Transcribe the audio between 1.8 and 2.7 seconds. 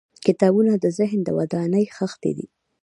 خښتې دي.